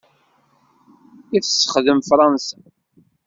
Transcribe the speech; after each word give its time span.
I 1.35 1.37
tessexdem 1.43 1.99
Fransa. 2.09 2.55